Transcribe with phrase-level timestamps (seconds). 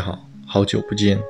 [0.00, 1.20] 好好久不见。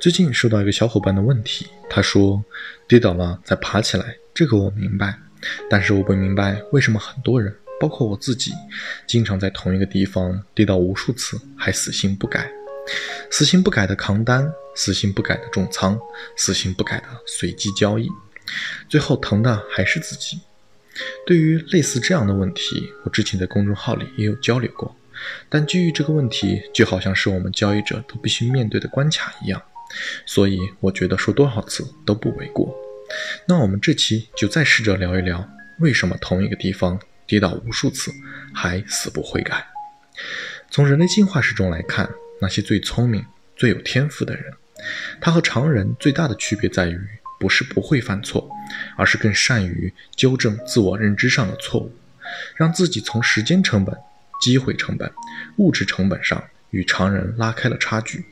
[0.00, 2.44] 最近收到一个小伙伴的问题，他说
[2.88, 5.16] 跌倒了再爬起来，这个我明白，
[5.70, 8.50] 但是我不明白为什么很多人，包括我自己，
[9.06, 12.50] 经常在同一个地方跌倒无数次还死心不改，
[13.30, 15.96] 死心不改的扛单，死心不改的重仓，
[16.36, 18.08] 死心不改的随机交易，
[18.88, 20.40] 最后疼的还是自己。
[21.24, 24.96] 对于类似这样的问题，我之前在公众号里也有交流过。
[25.48, 29.62] 但基于这个问题，就好像是我们交易者都必须面对的关卡一样，
[30.26, 32.74] 所以我觉得说多少次都不为过。
[33.46, 35.46] 那我们这期就再试着聊一聊，
[35.80, 38.10] 为什么同一个地方跌倒无数次
[38.54, 39.66] 还死不悔改？
[40.70, 42.08] 从人类进化史中来看，
[42.40, 43.24] 那些最聪明、
[43.56, 44.52] 最有天赋的人，
[45.20, 46.98] 他和常人最大的区别在于，
[47.38, 48.48] 不是不会犯错，
[48.96, 51.92] 而是更善于纠正自我认知上的错误，
[52.56, 53.94] 让自己从时间成本。
[54.42, 55.10] 机会成本、
[55.58, 58.24] 物质成本上与常人拉开了差距，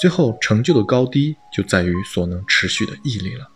[0.00, 3.48] 最后成就的高低就在于所能持续的毅力了。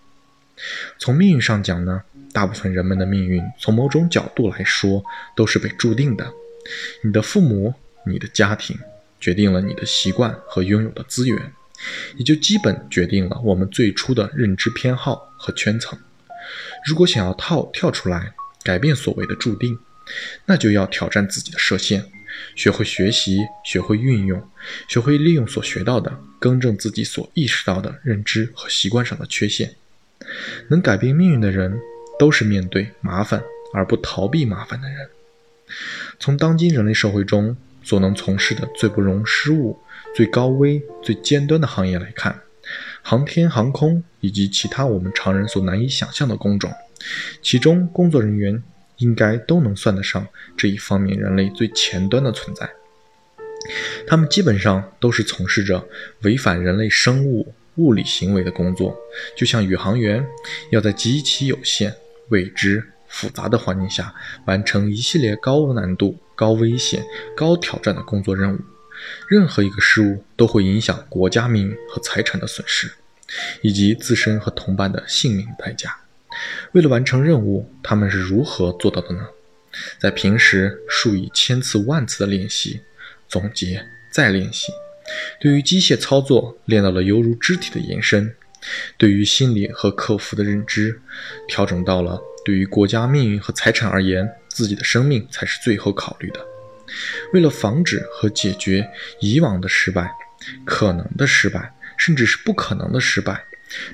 [0.99, 2.03] 从命运上讲呢，
[2.35, 5.03] 大部分人们的命运从某种角度来说
[5.35, 6.31] 都是被注定的。
[7.03, 7.73] 你的父母、
[8.05, 8.79] 你的家庭
[9.19, 11.53] 决定了你的习惯和拥有的资源，
[12.19, 15.99] 也就基本决定了我们最初的认知偏好和圈层。
[16.87, 19.79] 如果想要套跳出来，改变所谓的注定。
[20.47, 22.05] 那就要挑战自己的设限，
[22.55, 24.43] 学会学习，学会运用，
[24.89, 29.75] 学会利用所学到的，更正自己所意识到的认知和习惯上的缺陷。
[30.69, 31.81] 能改变命运的人，
[32.19, 35.09] 都是面对麻烦而不逃避麻烦的人。
[36.19, 39.79] 从当今人类社会中所能从事的最不容失误、
[40.15, 42.41] 最高危、最尖端的行业来看，
[43.03, 46.73] 航天航空以及其他我们常人所难以想象的工种，
[47.41, 48.63] 其中工作人员。
[49.01, 52.71] 应该都能算得上这一方面人类最前端的存在。
[54.07, 55.87] 他们基本上都是从事着
[56.23, 58.97] 违反人类生物物理行为的工作，
[59.37, 60.27] 就像宇航员
[60.71, 61.95] 要在极其有限、
[62.29, 64.15] 未知、复杂的环境下
[64.47, 67.05] 完成一系列高难度、高危险、
[67.37, 68.59] 高挑战的工作任务。
[69.29, 72.91] 任何一个失误都会影响国家命运和财产的损失，
[73.63, 75.97] 以及自身和同伴的性命代价。
[76.73, 79.27] 为了完成任务，他们是如何做到的呢？
[79.99, 82.81] 在平时数以千次万次的练习、
[83.29, 84.73] 总结、再练习，
[85.41, 88.31] 对于机械操作练到了犹如肢体的延伸；
[88.99, 91.01] 对于心理和克服的认知，
[91.47, 96.45] 调整到了对于国家命运和财产而言，自己的生命才是最后考虑的。
[97.33, 98.91] 为了防止和解决
[99.21, 100.11] 以往的失败、
[100.65, 103.45] 可能的失败，甚至是不可能的失败。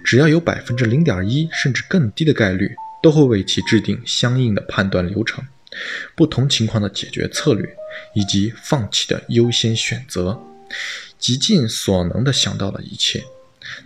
[0.03, 5.45] 只要有百分之零点一甚至更低的概率，都会为其制定相应的判断流程、
[6.15, 7.77] 不同情况的解决策略
[8.15, 10.41] 以及放弃的优先选择，
[11.19, 13.23] 极尽所能的想到了一切，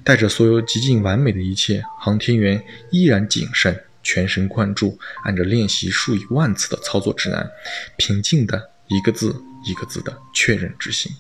[0.05, 7.51] 带着所有极尽完美的一切，航天员依然谨慎、全神贯注，按照练习数以万次的操作指南，
[7.97, 9.34] 平静的一个字
[9.65, 11.12] 一个字的确认执行，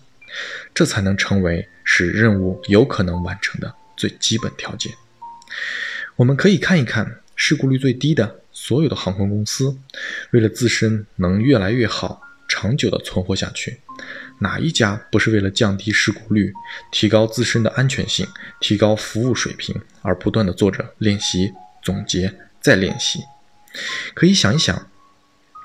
[0.72, 3.74] 这才能成为使任务有可能完成的。
[4.00, 4.94] 最基本条件，
[6.16, 9.76] 我们可以看一看事故率最低的所有的航空公司，
[10.30, 13.78] 为了自身能越来越好、长久的存活下去，
[14.38, 16.50] 哪一家不是为了降低事故率、
[16.90, 18.26] 提高自身的安全性、
[18.58, 21.52] 提高服务水平而不断的做着练习、
[21.82, 23.20] 总结、再练习？
[24.14, 24.90] 可以想一想，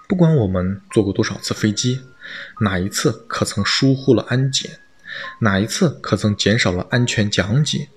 [0.09, 2.01] 不管我们坐过多少次飞机，
[2.59, 4.79] 哪一次可曾疏忽了安检？
[5.40, 7.90] 哪一次可曾减少了安全讲解？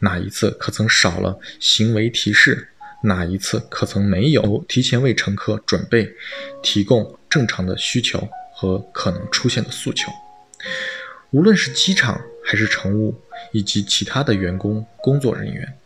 [0.00, 2.68] 哪一次可曾少了行为提示？
[3.04, 6.14] 哪一次可曾没有提前为乘客准备、
[6.62, 10.12] 提供正常的需求和可能出现的诉求？
[11.30, 15.76] 无论是机场还是乘务以及其他的员工工作人员，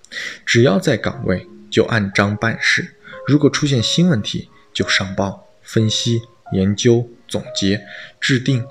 [0.45, 2.95] 只要在岗位就按章办事。
[3.27, 6.21] 如果出现新问题，就上报、分析、
[6.53, 7.81] 研究、总结、
[8.21, 8.63] 制定、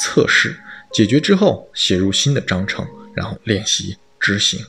[0.00, 0.56] 测试，
[0.94, 2.86] 解决之后写入新的章程，
[3.16, 3.96] 然后练习。
[4.20, 4.64] 执行。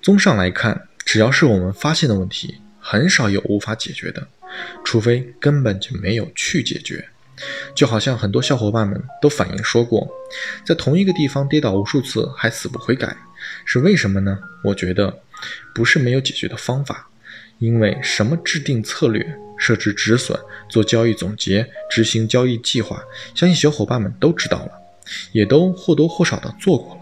[0.00, 4.26] 综上来看，只要是我们发现的问题，很少有无法解决的，
[4.82, 7.08] 除非根本就没有去解决。
[7.74, 10.08] 就好像很多小伙伴们都反映说过，
[10.64, 13.16] 在同一个地方跌倒无数次还死不悔改，
[13.64, 14.38] 是为什么呢？
[14.64, 15.20] 我觉得
[15.74, 17.10] 不是没有解决的方法，
[17.58, 20.36] 因为什么制定策略、设置止损、
[20.68, 23.04] 做交易总结、执行交易计划，
[23.36, 24.81] 相信小伙伴们都知道了，
[25.32, 27.00] 也都或多或少的做过了。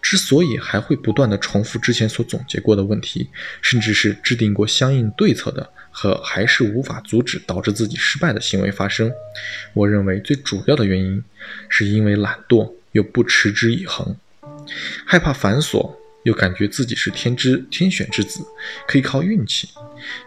[0.00, 3.28] 之所以还会不断的重复之前所总结过的问题，
[3.60, 9.10] 甚至是制定过相应对策的，和还是无法阻止导致自己失败的行为发生，
[9.74, 11.22] 我认为最主要的原因，
[11.68, 14.16] 是因为懒惰又不持之以恒。
[15.04, 18.44] 害怕繁琐，又感觉自己是天之天选之子，
[18.86, 19.68] 可以靠运气。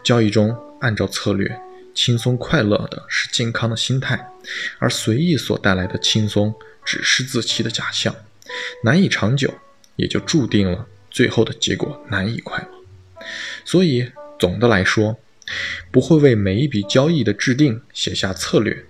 [0.04, 1.50] 交易中按照策略，
[1.94, 4.30] 轻松快乐的是健康的心态，
[4.77, 6.53] 而随意所带来的轻松
[6.86, 8.15] 只是自欺的假象，
[8.83, 9.53] 难以长久，
[9.95, 13.25] 也就注定了最后的结果难以快乐。
[13.65, 14.09] 所以
[14.39, 15.19] 总的来说，
[15.91, 18.86] 不会为每一笔交易的制定写下策略，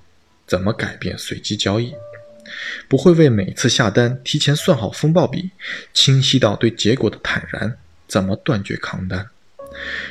[0.46, 1.94] 怎么改变随机交易？
[2.88, 5.52] 不会为每次下单提前算好风暴比，
[5.94, 9.28] 清晰到对结果的坦然，怎么断绝扛单？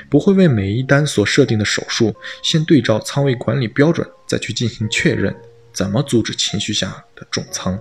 [0.08, 5.34] 不会为每一单所设定的手术先对照仓位管理标准再去进行确认，
[5.72, 7.78] 怎么阻止情绪下的重仓？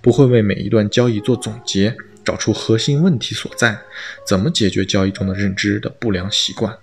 [0.00, 3.78] 不会为每一段交易做总结，找出核心问题所在，
[4.26, 6.76] 怎么解决交易中的认知的不良习惯？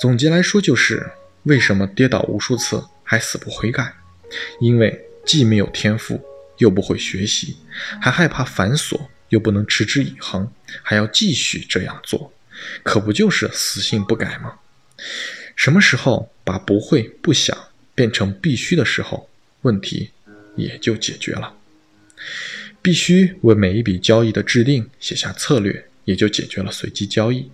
[0.00, 1.10] 总结来说，就是
[1.44, 3.94] 为什么跌倒无数次还死不悔改？
[4.60, 5.06] 因为。
[5.22, 6.18] 既没有天赋，
[6.56, 7.58] 又不会学习，
[8.00, 8.98] 还害怕繁琐，
[9.28, 10.50] 又不能持之以恒，
[10.82, 12.32] 还要继续这样做，
[12.82, 14.54] 可不就是死性不改吗？
[15.56, 17.56] 什么时候把不会、不想
[17.94, 19.28] 变成必须的时候，
[19.62, 20.10] 问题
[20.56, 21.54] 也就解决了。
[22.82, 27.50] 必须为每一笔交易的制定写下策略，也就解决了随机交易。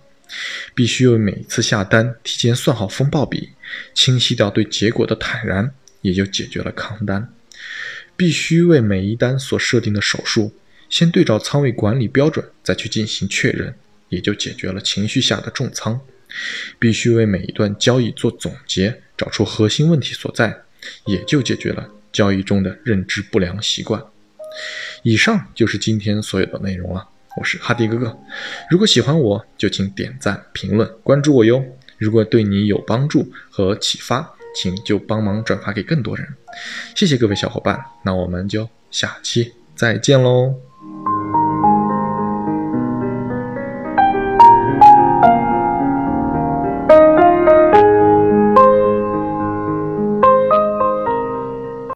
[0.75, 3.49] 必须为每一次下单提前算好风暴比，
[3.93, 7.33] 清晰掉对结果的坦然，也就解决了扛单。
[8.15, 10.53] 必须为每一单所设定的手术，
[10.89, 13.73] 先对照仓位管理标准，再去进行确认，
[14.09, 15.99] 也就解决了情绪下的重仓。
[16.77, 20.55] 必须为每一段交易做总结，找出核心问题所在，
[21.05, 24.03] 也就解决了交易中的认知不良习惯。
[25.03, 27.07] 以上就是今天所有的内容了。
[27.37, 28.17] 我是哈迪哥哥，
[28.69, 31.63] 如果喜欢我就请点赞、评论、关注我哟。
[31.97, 36.27] 如果对你有帮助和启发，请就帮忙转发给更多人，
[36.95, 40.66] 谢谢各位小伙伴，那我们就下期再见喽。